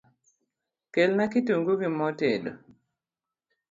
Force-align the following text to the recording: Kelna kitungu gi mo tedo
Kelna 0.93 1.25
kitungu 1.33 1.73
gi 1.79 1.89
mo 1.97 2.07
tedo 2.19 2.51